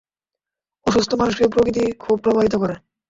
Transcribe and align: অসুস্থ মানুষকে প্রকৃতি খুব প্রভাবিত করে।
অসুস্থ 0.85 1.11
মানুষকে 1.13 1.45
প্রকৃতি 1.47 1.83
খুব 1.99 2.15
প্রভাবিত 2.19 2.53
করে। 2.55 2.75